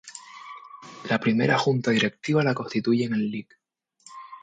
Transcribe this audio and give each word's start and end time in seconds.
La 1.11 1.19
primera 1.19 1.59
junta 1.59 1.91
directiva 1.91 2.41
la 2.43 2.55
constituyen 2.55 3.13
el 3.13 3.29
Lic. 3.29 3.55